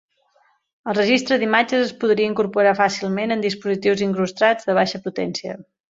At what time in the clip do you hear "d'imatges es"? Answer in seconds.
1.43-1.93